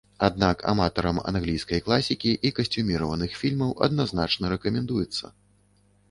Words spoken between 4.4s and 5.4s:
рэкамендуецца.